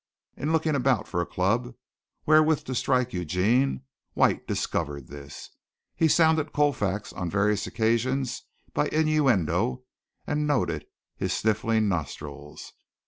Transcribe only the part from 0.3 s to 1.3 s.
In looking about for a